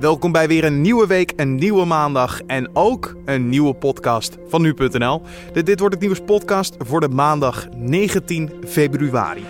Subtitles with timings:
[0.00, 4.62] Welkom bij weer een nieuwe week, een nieuwe maandag en ook een nieuwe podcast van
[4.62, 5.22] nu.nl.
[5.52, 9.44] Dit wordt het nieuws podcast voor de maandag 19 februari.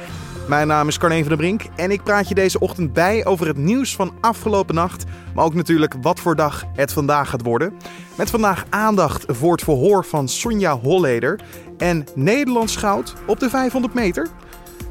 [0.48, 3.46] Mijn naam is Carne van der Brink en ik praat je deze ochtend bij over
[3.46, 7.72] het nieuws van afgelopen nacht, maar ook natuurlijk wat voor dag het vandaag gaat worden.
[8.16, 11.40] Met vandaag aandacht voor het verhoor van Sonja Holleder
[11.78, 14.28] en Nederlands goud op de 500 meter.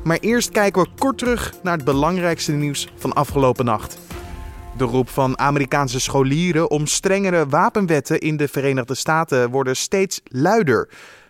[0.04, 4.09] Maar eerst kijken we kort terug naar het belangrijkste nieuws van afgelopen nacht.
[4.80, 10.90] De roep van Amerikaanse scholieren om strengere wapenwetten in de Verenigde Staten worden steeds luider.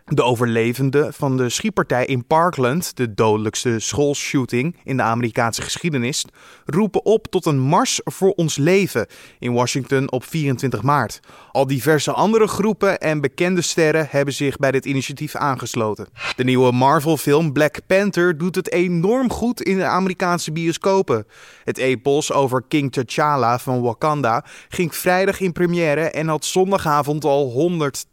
[0.09, 6.25] De overlevenden van de schietpartij in Parkland, de dodelijkste schoolshooting in de Amerikaanse geschiedenis,
[6.65, 9.07] roepen op tot een mars voor ons leven
[9.39, 11.19] in Washington op 24 maart.
[11.51, 16.07] Al diverse andere groepen en bekende sterren hebben zich bij dit initiatief aangesloten.
[16.35, 21.27] De nieuwe Marvel-film Black Panther doet het enorm goed in de Amerikaanse bioscopen.
[21.63, 27.49] Het epos over King T'Challa van Wakanda ging vrijdag in première en had zondagavond al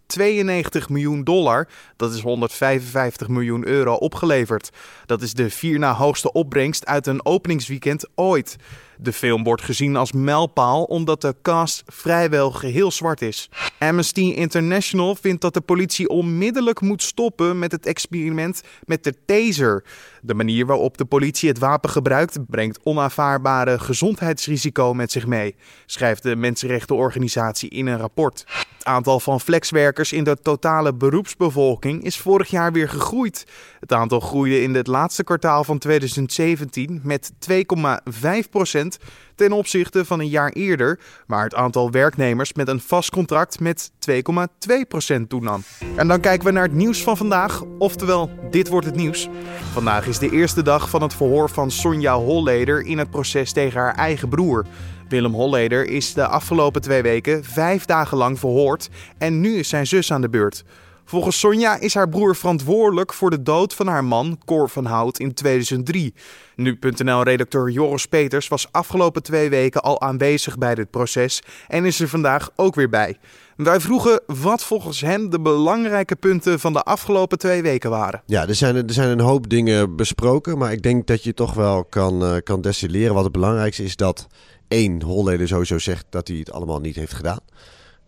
[0.07, 4.71] 192 miljoen dollar, dat is 155 miljoen euro, opgeleverd.
[5.07, 8.57] Dat is de vier na hoogste opbrengst uit een openingsweekend ooit.
[8.99, 13.51] De film wordt gezien als mijlpaal omdat de cast vrijwel geheel zwart is.
[13.79, 19.85] Amnesty International vindt dat de politie onmiddellijk moet stoppen met het experiment met de taser.
[20.23, 25.55] De manier waarop de politie het wapen gebruikt brengt onaanvaardbare gezondheidsrisico met zich mee,
[25.87, 28.45] schrijft de mensenrechtenorganisatie in een rapport.
[28.79, 33.45] Het aantal van flexwerkers in de totale beroepsbevolking is vorig jaar weer gegroeid.
[33.81, 38.86] Het aantal groeide in het laatste kwartaal van 2017 met 2,5%
[39.35, 43.91] ten opzichte van een jaar eerder, waar het aantal werknemers met een vast contract met
[44.11, 45.63] 2,2% toenam.
[45.97, 49.29] En dan kijken we naar het nieuws van vandaag, oftewel dit wordt het nieuws.
[49.73, 53.81] Vandaag is de eerste dag van het verhoor van Sonja Holleder in het proces tegen
[53.81, 54.67] haar eigen broer.
[55.09, 59.87] Willem Holleder is de afgelopen twee weken vijf dagen lang verhoord en nu is zijn
[59.87, 60.65] zus aan de beurt.
[61.09, 65.19] Volgens Sonja is haar broer verantwoordelijk voor de dood van haar man Cor van Hout
[65.19, 66.15] in 2003.
[66.57, 72.09] Nu.nl-redacteur Joris Peters was afgelopen twee weken al aanwezig bij dit proces en is er
[72.09, 73.19] vandaag ook weer bij.
[73.57, 78.23] Wij vroegen wat volgens hem de belangrijke punten van de afgelopen twee weken waren.
[78.25, 81.55] Ja, er zijn, er zijn een hoop dingen besproken, maar ik denk dat je toch
[81.55, 83.15] wel kan, uh, kan destilleren.
[83.15, 84.27] Wat het belangrijkste is dat
[84.69, 87.41] één, Holleder sowieso zegt dat hij het allemaal niet heeft gedaan.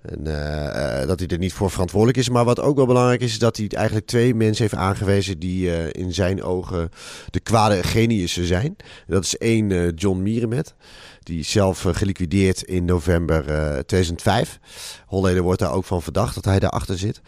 [0.03, 2.29] En, uh, dat hij er niet voor verantwoordelijk is.
[2.29, 5.67] Maar wat ook wel belangrijk is, is dat hij eigenlijk twee mensen heeft aangewezen die
[5.67, 6.91] uh, in zijn ogen
[7.31, 8.77] de kwade geniussen zijn.
[9.07, 10.75] Dat is één John Mierenmet,
[11.23, 13.45] die zelf geliquideerd in november
[13.87, 14.59] 2005.
[15.07, 17.21] Holleder wordt daar ook van verdacht dat hij daarachter zit.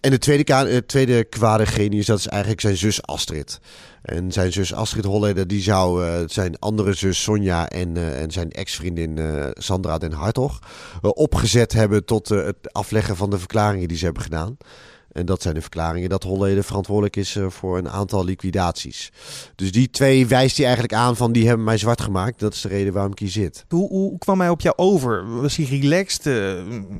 [0.00, 3.60] En de tweede, tweede kwade genius, dat is eigenlijk zijn zus Astrid.
[4.02, 8.30] En zijn zus Astrid Holleder, die zou uh, zijn andere zus Sonja en, uh, en
[8.30, 10.58] zijn ex-vriendin uh, Sandra den Hartog
[11.00, 14.56] opgezet hebben tot het afleggen van de verklaringen die ze hebben gedaan.
[15.12, 19.12] En dat zijn de verklaringen dat Holleder verantwoordelijk is voor een aantal liquidaties.
[19.54, 22.38] Dus die twee wijst hij eigenlijk aan van die hebben mij zwart gemaakt.
[22.38, 23.64] Dat is de reden waarom ik hier zit.
[23.68, 25.40] Hoe, hoe kwam hij op jou over?
[25.40, 26.26] Was hij relaxed?
[26.26, 26.34] Uh,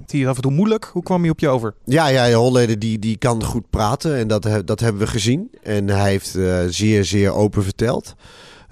[0.07, 0.91] hij af en toe moeilijk?
[0.93, 1.75] Hoe kwam hij op je over?
[1.85, 5.51] Ja, ja Holleder die, die kan goed praten en dat, dat hebben we gezien.
[5.63, 8.15] En hij heeft uh, zeer, zeer open verteld.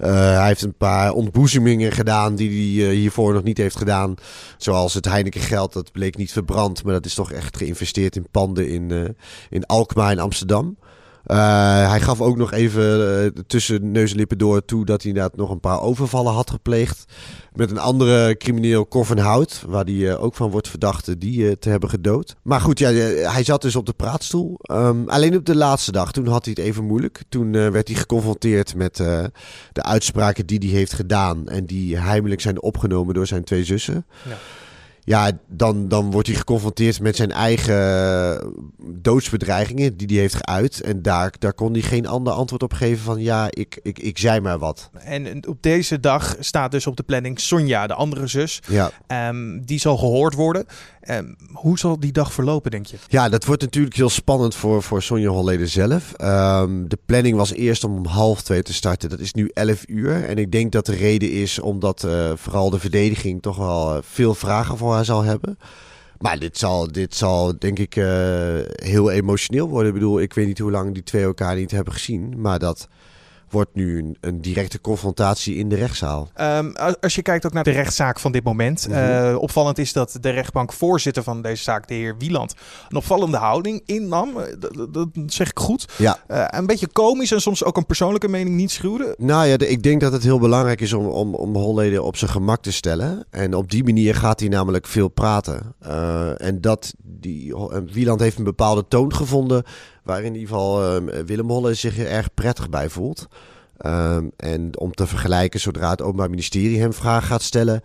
[0.01, 4.15] Uh, hij heeft een paar ontboezemingen gedaan die hij uh, hiervoor nog niet heeft gedaan.
[4.57, 6.83] Zoals het Heineken geld, dat bleek niet verbrand.
[6.83, 9.09] Maar dat is toch echt geïnvesteerd in panden in, uh,
[9.49, 10.77] in Alkmaar in Amsterdam.
[11.25, 15.11] Uh, hij gaf ook nog even uh, tussen neus en lippen door toe dat hij
[15.11, 17.05] inderdaad nog een paar overvallen had gepleegd.
[17.53, 21.59] Met een andere crimineel, Cor van Hout, waar hij uh, ook van wordt verdacht die
[21.59, 22.35] te hebben gedood.
[22.43, 22.91] Maar goed, ja,
[23.31, 24.59] hij zat dus op de praatstoel.
[24.71, 27.23] Um, alleen op de laatste dag, toen had hij het even moeilijk.
[27.29, 29.31] Toen werd hij geconfronteerd met de
[29.83, 31.47] uitspraken die hij heeft gedaan.
[31.47, 34.05] En die heimelijk zijn opgenomen door zijn twee zussen.
[34.29, 34.37] Ja
[35.03, 38.53] ja, dan, dan wordt hij geconfronteerd met zijn eigen
[39.01, 40.81] doodsbedreigingen die hij heeft geuit.
[40.81, 44.17] En daar, daar kon hij geen ander antwoord op geven van ja, ik, ik, ik
[44.17, 44.89] zei maar wat.
[44.93, 48.61] En op deze dag staat dus op de planning Sonja, de andere zus.
[48.67, 48.91] Ja.
[49.29, 50.65] Um, die zal gehoord worden.
[51.09, 52.97] Um, hoe zal die dag verlopen, denk je?
[53.07, 56.13] Ja, dat wordt natuurlijk heel spannend voor, voor Sonja Holleder zelf.
[56.21, 59.09] Um, de planning was eerst om half twee te starten.
[59.09, 60.25] Dat is nu elf uur.
[60.25, 64.35] En ik denk dat de reden is omdat uh, vooral de verdediging toch wel veel
[64.35, 65.57] vragen voor haar zal hebben.
[66.19, 68.05] Maar dit zal, dit zal denk ik uh,
[68.65, 69.87] heel emotioneel worden.
[69.87, 72.41] Ik bedoel, ik weet niet hoe lang die twee elkaar niet hebben gezien.
[72.41, 72.87] Maar dat
[73.51, 76.29] wordt nu een, een directe confrontatie in de rechtszaal.
[76.41, 78.87] Um, als je kijkt ook naar de rechtszaak van dit moment.
[78.89, 78.97] Mm
[79.35, 82.53] opvallend is dat de rechtbankvoorzitter van deze zaak, de heer Wieland,
[82.89, 84.29] een opvallende houding innam.
[84.59, 85.85] Dat, dat zeg ik goed.
[85.97, 86.19] Ja.
[86.27, 89.15] Uh, een beetje komisch en soms ook een persoonlijke mening niet schuwen.
[89.17, 92.31] Nou ja, ik denk dat het heel belangrijk is om, om, om Holleden op zijn
[92.31, 93.25] gemak te stellen.
[93.29, 95.75] En op die manier gaat hij namelijk veel praten.
[95.87, 97.55] Uh, en dat die,
[97.91, 99.63] Wieland heeft een bepaalde toon gevonden.
[100.09, 103.27] Waar in ieder geval uh, Willem Holle zich er erg prettig bij voelt.
[103.85, 107.81] Um, en om te vergelijken, zodra het Openbaar Ministerie hem vragen gaat stellen,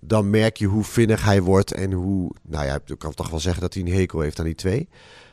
[0.00, 3.40] dan merk je hoe vinnig hij wordt en hoe, nou ja, ik kan toch wel
[3.40, 4.88] zeggen dat hij een hekel heeft aan die twee.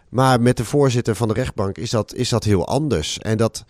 [0.10, 3.20] Maar met de voorzitter van de rechtbank is dat, is dat heel anders.
[3.20, 3.66] En dat,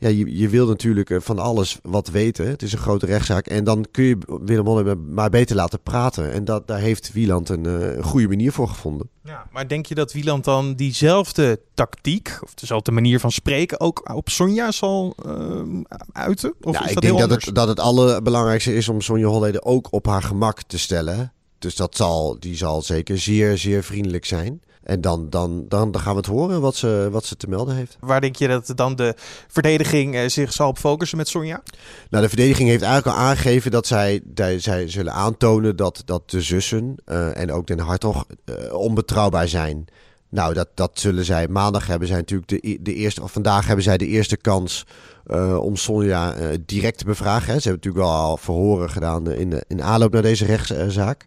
[0.00, 2.48] ja, je, je wil natuurlijk van alles wat weten.
[2.48, 3.46] Het is een grote rechtszaak.
[3.46, 6.32] En dan kun je Willem Holle maar beter laten praten.
[6.32, 9.08] En dat, daar heeft Wieland een, een goede manier voor gevonden.
[9.24, 14.14] Ja, maar denk je dat Wieland dan diezelfde tactiek, of dezelfde manier van spreken, ook
[14.14, 15.82] op Sonja zal uh,
[16.12, 16.54] uiten?
[16.60, 19.64] Of ja, is ik dat denk dat het, dat het allerbelangrijkste is om Sonja Holleden
[19.64, 21.32] ook op haar gemak te stellen.
[21.58, 24.60] Dus dat zal, die zal zeker zeer, zeer vriendelijk zijn.
[24.90, 27.76] En dan, dan, dan, dan gaan we het horen wat ze, wat ze te melden
[27.76, 27.96] heeft.
[28.00, 29.14] Waar denk je dat dan de
[29.48, 31.62] verdediging eh, zich zal op focussen met Sonja?
[32.08, 36.30] Nou, de verdediging heeft eigenlijk al aangegeven dat zij, dat zij zullen aantonen dat, dat
[36.30, 39.84] de zussen uh, en ook Den Hartog uh, onbetrouwbaar zijn.
[40.28, 41.48] Nou, dat, dat zullen zij.
[41.48, 44.86] Maandag hebben zij natuurlijk de, de eerste, of vandaag hebben zij de eerste kans
[45.26, 46.34] uh, om Sonja
[46.66, 47.52] direct te bevragen.
[47.52, 47.60] Hè.
[47.60, 51.26] Ze hebben natuurlijk al verhoren gedaan in, in aanloop naar deze rechtszaak.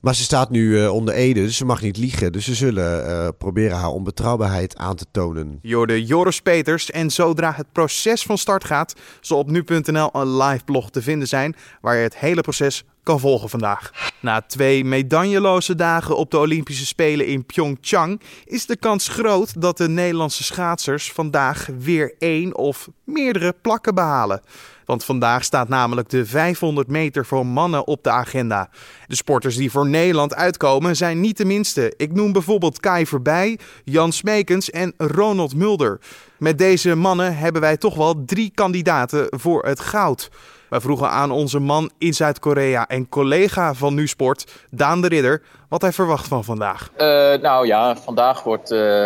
[0.00, 2.32] Maar ze staat nu uh, onder Ede, dus ze mag niet liegen.
[2.32, 5.58] Dus ze zullen uh, proberen haar onbetrouwbaarheid aan te tonen.
[5.62, 6.90] Jorde Joris Peters.
[6.90, 11.28] En zodra het proces van start gaat, zal op nu.nl een live blog te vinden
[11.28, 11.56] zijn.
[11.80, 13.90] Waar je het hele proces kan volgen vandaag.
[14.20, 19.76] Na twee medailleloze dagen op de Olympische Spelen in Pyeongchang is de kans groot dat
[19.76, 24.40] de Nederlandse schaatsers vandaag weer één of meerdere plakken behalen.
[24.84, 28.70] Want vandaag staat namelijk de 500 meter voor mannen op de agenda.
[29.06, 31.94] De sporters die voor Nederland uitkomen zijn niet de minste.
[31.96, 36.00] Ik noem bijvoorbeeld Kai Verbij, Jan Smekens en Ronald Mulder.
[36.38, 40.30] Met deze mannen hebben wij toch wel drie kandidaten voor het goud.
[40.68, 45.42] Wij vroegen aan onze man in Zuid-Korea en collega van Nu Sport, Daan de Ridder,
[45.68, 46.90] wat hij verwacht van vandaag.
[46.98, 47.06] Uh,
[47.42, 49.04] nou ja, vandaag wordt uh,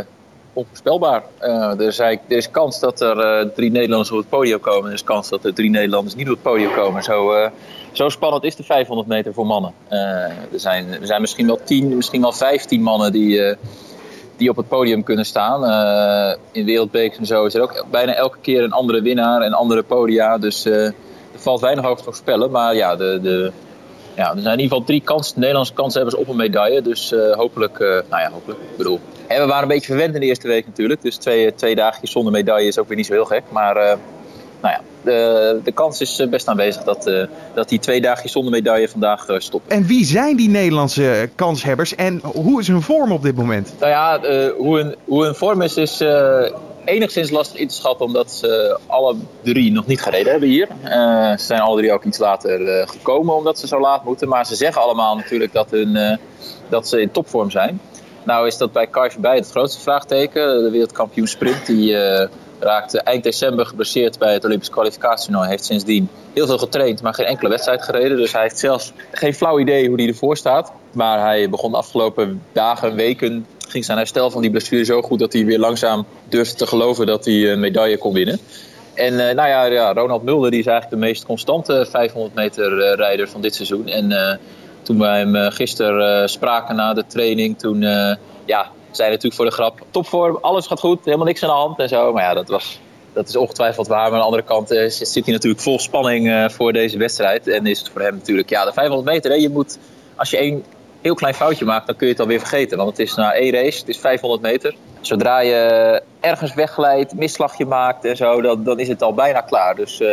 [0.53, 1.23] onvoorspelbaar.
[1.41, 4.89] Uh, er, is kans dat er drie Nederlanders op het podium komen.
[4.89, 7.03] Er is kans dat er drie Nederlanders niet op het podium komen.
[7.03, 7.49] Zo,
[7.93, 9.73] zo spannend is de 500 meter voor mannen.
[9.89, 13.57] er, zijn, zijn misschien wel 10, misschien wel 15 mannen die
[14.37, 15.63] die op het podium kunnen staan.
[16.53, 19.83] In wereldbekers en zo is er ook bijna elke keer een andere winnaar en andere
[19.83, 20.39] podia.
[20.39, 20.67] Dus
[21.43, 22.51] valt weinig over te voorspellen.
[22.51, 23.53] Maar ja, de, de,
[24.15, 25.03] ja, er zijn in ieder geval drie
[25.35, 26.83] Nederlandse kanshebbers op een medaille.
[26.83, 28.61] Dus uh, hopelijk, nou ja, hopelijk.
[28.61, 29.01] Ik bedoel.
[29.27, 31.03] En we waren een beetje verwend in de eerste week natuurlijk.
[31.03, 33.43] Dus twee, twee dagjes zonder medaille is ook weer niet zo heel gek.
[33.49, 37.11] Maar nou ja, de, de kans is best aanwezig dat,
[37.55, 39.71] dat die twee dagjes zonder medaille vandaag stoppen.
[39.71, 43.75] En wie zijn die Nederlandse kanshebbers en hoe is hun vorm op dit moment?
[43.81, 44.21] Nou ja,
[44.57, 46.01] hoe, hun, hoe hun vorm is, is
[46.85, 50.69] enigszins lastig in te schatten omdat ze alle drie nog niet gereden hebben hier.
[51.39, 54.29] ze zijn alle drie ook iets later gekomen omdat ze zo laat moeten.
[54.29, 56.19] Maar ze zeggen allemaal natuurlijk dat, hun,
[56.69, 57.81] dat ze in topvorm zijn.
[58.25, 60.63] Nou is dat bij Kai bij het grootste vraagteken.
[60.63, 61.97] De wereldkampioen sprint die
[62.63, 65.49] raakte eind december geblesseerd bij het Olympisch kwalificatietoernooi.
[65.49, 68.17] Heeft sindsdien heel veel getraind, maar geen enkele wedstrijd gereden.
[68.17, 70.73] Dus hij heeft zelfs geen flauw idee hoe hij ervoor staat.
[70.93, 75.19] Maar hij begon de afgelopen dagen, weken, ging zijn herstel van die blessure zo goed
[75.19, 78.39] dat hij weer langzaam durfde te geloven dat hij een medaille kon winnen.
[78.95, 82.73] En uh, nou ja, ja, Ronald Mulder die is eigenlijk de meest constante 500 meter
[82.79, 83.89] uh, rijder van dit seizoen.
[83.89, 84.35] En uh,
[84.83, 87.81] toen wij hem gisteren spraken na de training, toen
[88.45, 91.79] ja, zei natuurlijk voor de grap, topvorm, alles gaat goed, helemaal niks aan de hand
[91.79, 92.13] en zo.
[92.13, 92.81] Maar ja, dat, was,
[93.13, 94.03] dat is ongetwijfeld waar.
[94.03, 97.49] Maar aan de andere kant zit hij natuurlijk vol spanning voor deze wedstrijd.
[97.49, 99.79] En is het voor hem natuurlijk, ja, de 500 meter, hè, je moet,
[100.17, 100.65] als je één
[101.03, 102.77] heel klein foutje maakt, dan kun je het alweer vergeten.
[102.77, 104.75] Want het is na één race, het is 500 meter.
[105.01, 109.77] Zodra je ergens wegglijdt, misslagje maakt en zo, dan, dan is het al bijna klaar.
[109.77, 110.09] Dus uh,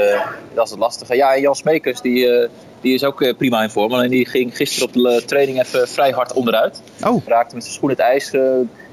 [0.53, 1.15] dat is het lastige.
[1.15, 2.47] Ja, en Jan Smekers, die,
[2.81, 3.93] die is ook prima in vorm.
[3.93, 6.81] Alleen die ging gisteren op de training even vrij hard onderuit.
[7.05, 7.27] Oh.
[7.27, 8.41] Raakte met zijn schoen het ijs, uh,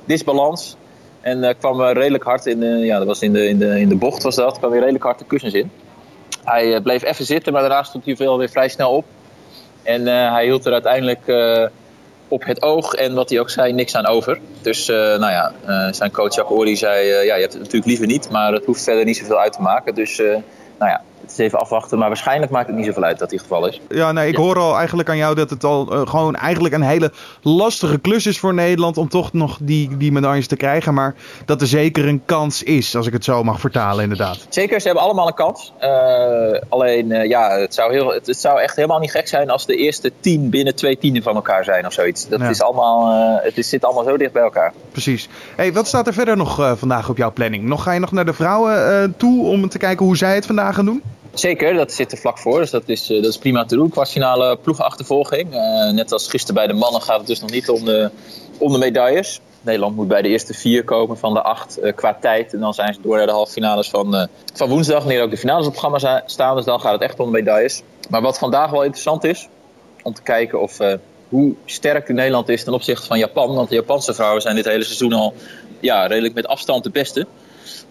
[0.05, 0.77] disbalans.
[1.21, 3.97] En kwam redelijk hard in de, ja, dat was in de, in, de, in de
[3.97, 5.71] bocht was dat, kwam weer redelijk hard de kussens in.
[6.45, 9.05] Hij bleef even zitten, maar daarna stond hij veel weer vrij snel op.
[9.83, 11.27] En hij hield er uiteindelijk
[12.29, 14.41] op het oog en wat hij ook zei, niks aan over.
[14.63, 15.53] Dus nou ja,
[15.93, 18.83] zijn coach Jacques Ori zei, ja, je hebt het natuurlijk liever niet, maar het hoeft
[18.83, 19.95] verder niet zoveel uit te maken.
[19.95, 20.17] Dus
[20.79, 21.99] nou ja, het is even afwachten.
[21.99, 23.81] Maar waarschijnlijk maakt het niet zoveel uit dat die geval is.
[23.89, 26.83] Ja, nee, ik hoor al eigenlijk aan jou dat het al uh, gewoon eigenlijk een
[26.83, 30.95] hele lastige klus is voor Nederland om toch nog die, die medailles te krijgen.
[30.95, 31.15] Maar
[31.45, 34.47] dat er zeker een kans is, als ik het zo mag vertalen, inderdaad.
[34.49, 35.73] Zeker, ze hebben allemaal een kans.
[35.83, 39.51] Uh, alleen, uh, ja, het zou, heel, het, het, zou echt helemaal niet gek zijn
[39.51, 42.29] als de eerste tien binnen twee tienden van elkaar zijn of zoiets.
[42.29, 42.49] Dat Ja.
[42.49, 44.73] is allemaal, het is, zit allemaal zo dicht bij elkaar.
[44.93, 45.29] Precies.
[45.57, 47.65] Hey, wat staat er verder nog eh, vandaag op jouw planning?
[47.65, 50.47] Nog, ga je nog naar de vrouwen eh, toe om te kijken hoe zij het
[50.47, 51.03] vandaag gaan doen?
[51.39, 52.59] Zeker, dat zit er vlak voor.
[52.59, 53.89] Dus dat is, eh, dat is prima te doen.
[53.89, 55.55] Kwartfinale ploegachtervolging.
[55.55, 58.11] Eh, net als gisteren bij de mannen gaat het dus nog niet om de,
[58.59, 59.41] om de medailles.
[59.61, 62.53] Nederland moet bij de eerste vier komen van de acht eh, qua tijd.
[62.53, 64.99] En dan zijn ze door naar de halve finales van, van woensdag.
[64.99, 66.57] Wanneer ook de finales op het programma staan.
[66.57, 67.83] Dus dan gaat het echt om medailles.
[68.11, 69.49] Maar wat vandaag wel interessant is,
[70.03, 70.79] om te kijken of,
[71.29, 73.55] hoe sterk Nederland is ten opzichte van Japan.
[73.55, 75.35] Want de Japanse vrouwen zijn dit hele seizoen al
[75.81, 77.27] ja, redelijk met afstand de beste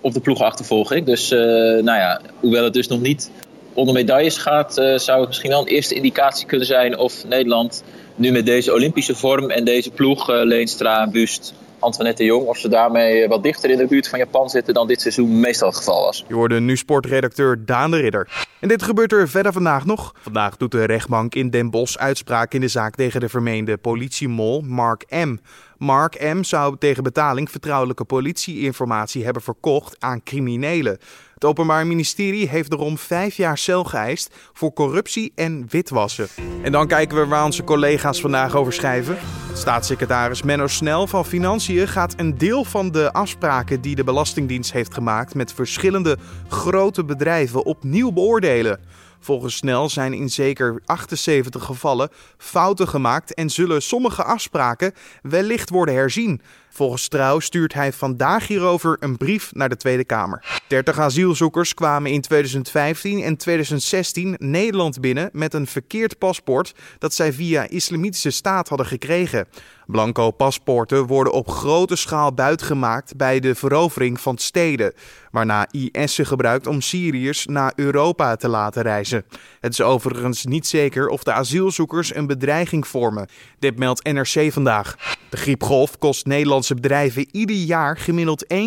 [0.02, 1.06] op de ploegachtervolging.
[1.06, 3.32] Dus eh, nou ja, hoewel het dus nog niet
[3.74, 7.26] om de medailles gaat, eh, zou het misschien wel een eerste indicatie kunnen zijn of
[7.28, 7.84] Nederland
[8.16, 11.54] nu met deze Olympische vorm en deze ploeg, eh, Leenstra, Bust,
[11.86, 14.74] Antoinette de Jong, of ze daarmee eh, wat dichter in de buurt van Japan zitten
[14.74, 16.26] dan dit seizoen meestal het geval was.
[16.28, 18.48] Je hoorde nu sportredacteur Daan de Ridder.
[18.60, 20.16] En dit gebeurt er verder vandaag nog.
[20.22, 24.62] Vandaag doet de rechtbank in Den Bosch uitspraak in de zaak tegen de vermeende politiemol
[24.62, 25.38] Mark M.
[25.78, 26.44] Mark M.
[26.44, 30.98] zou tegen betaling vertrouwelijke politieinformatie hebben verkocht aan criminelen.
[31.34, 36.28] Het Openbaar Ministerie heeft erom vijf jaar cel geëist voor corruptie en witwassen.
[36.64, 39.18] En dan kijken we waar onze collega's vandaag over schrijven.
[39.56, 44.94] Staatssecretaris Menno Snel van Financiën gaat een deel van de afspraken die de Belastingdienst heeft
[44.94, 48.80] gemaakt met verschillende grote bedrijven opnieuw beoordelen.
[49.20, 55.96] Volgens Snel zijn in zeker 78 gevallen fouten gemaakt en zullen sommige afspraken wellicht worden
[55.96, 56.42] herzien.
[56.76, 60.62] Volgens Trouw stuurt hij vandaag hierover een brief naar de Tweede Kamer.
[60.68, 67.34] 30 asielzoekers kwamen in 2015 en 2016 Nederland binnen met een verkeerd paspoort dat zij
[67.34, 69.48] via Islamitische Staat hadden gekregen.
[69.88, 74.94] Blanco paspoorten worden op grote schaal buitgemaakt bij de verovering van steden,
[75.32, 79.26] waarna IS ze gebruikt om Syriërs naar Europa te laten reizen.
[79.60, 83.28] Het is overigens niet zeker of de asielzoekers een bedreiging vormen.
[83.60, 84.96] Dit meldt NRC vandaag.
[85.30, 86.26] De griepgolf kost
[86.74, 88.60] Bedrijven ieder jaar gemiddeld 1,3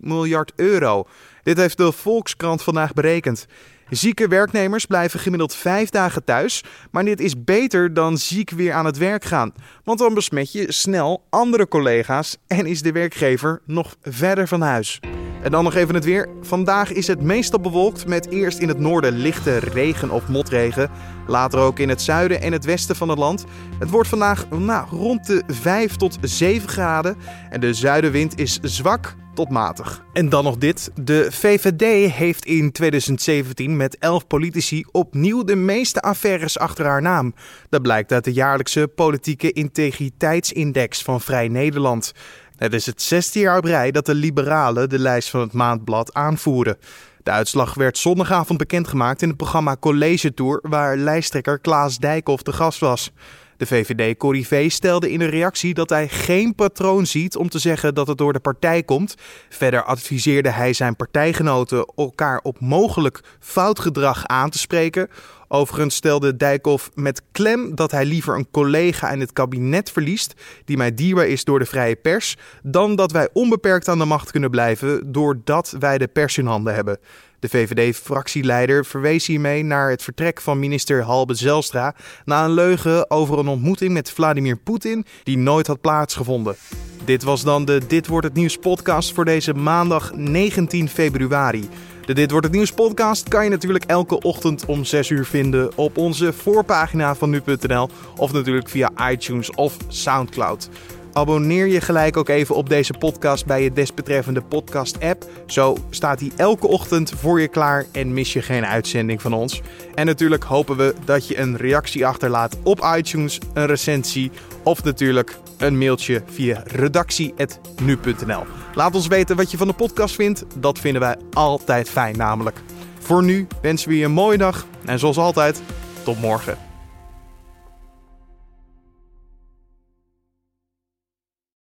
[0.00, 1.04] miljard euro.
[1.42, 3.46] Dit heeft de Volkskrant vandaag berekend.
[3.90, 8.86] Zieke werknemers blijven gemiddeld vijf dagen thuis, maar dit is beter dan ziek weer aan
[8.86, 9.52] het werk gaan.
[9.84, 15.00] Want dan besmet je snel andere collega's en is de werkgever nog verder van huis.
[15.46, 16.28] En dan nog even het weer.
[16.42, 20.90] Vandaag is het meestal bewolkt met eerst in het noorden lichte regen of motregen.
[21.26, 23.44] Later ook in het zuiden en het westen van het land.
[23.78, 27.16] Het wordt vandaag nou, rond de 5 tot 7 graden.
[27.50, 30.02] En de zuidenwind is zwak tot matig.
[30.12, 30.90] En dan nog dit.
[30.94, 37.34] De VVD heeft in 2017 met 11 politici opnieuw de meeste affaires achter haar naam.
[37.68, 42.12] Dat blijkt uit de jaarlijkse politieke integriteitsindex van Vrij Nederland.
[42.56, 46.14] Het is het zesde jaar op rij dat de liberalen de lijst van het maandblad
[46.14, 46.76] aanvoeren.
[47.22, 52.52] De uitslag werd zondagavond bekendgemaakt in het programma College Tour, waar lijsttrekker Klaas Dijkhoff de
[52.52, 53.12] gast was.
[53.56, 58.06] De VVD-corrivé stelde in een reactie dat hij geen patroon ziet om te zeggen dat
[58.06, 59.14] het door de partij komt.
[59.48, 65.08] Verder adviseerde hij zijn partijgenoten elkaar op mogelijk fout gedrag aan te spreken.
[65.48, 70.34] Overigens stelde Dijkhoff met klem dat hij liever een collega in het kabinet verliest
[70.64, 74.30] die mij dierbaar is door de vrije pers, dan dat wij onbeperkt aan de macht
[74.30, 76.98] kunnen blijven doordat wij de pers in handen hebben.
[77.46, 83.38] De VVD-fractieleider verwees hiermee naar het vertrek van minister Halbe Zelstra na een leugen over
[83.38, 86.56] een ontmoeting met Vladimir Poetin die nooit had plaatsgevonden.
[87.04, 91.68] Dit was dan de Dit wordt het nieuws podcast voor deze maandag 19 februari.
[92.04, 95.76] De Dit wordt het nieuws podcast kan je natuurlijk elke ochtend om 6 uur vinden
[95.76, 100.68] op onze voorpagina van nu.nl of natuurlijk via iTunes of SoundCloud.
[101.16, 105.24] Abonneer je gelijk ook even op deze podcast bij je desbetreffende podcast-app.
[105.46, 109.62] Zo staat hij elke ochtend voor je klaar en mis je geen uitzending van ons.
[109.94, 114.30] En natuurlijk hopen we dat je een reactie achterlaat op iTunes, een recensie
[114.62, 118.44] of natuurlijk een mailtje via redactie.nu.nl.
[118.74, 120.44] Laat ons weten wat je van de podcast vindt.
[120.56, 122.56] Dat vinden wij altijd fijn namelijk.
[122.98, 125.62] Voor nu wensen we je een mooie dag en zoals altijd,
[126.02, 126.65] tot morgen.